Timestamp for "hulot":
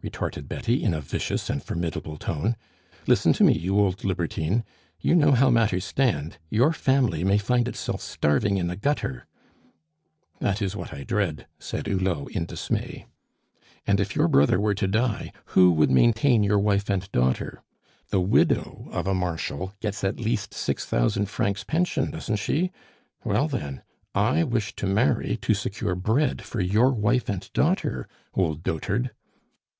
11.86-12.30